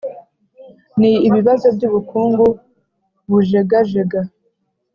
[0.99, 2.45] ni ibibazo by’ubukungu
[3.29, 4.19] bujegajega